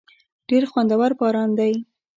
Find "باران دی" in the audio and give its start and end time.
1.19-1.73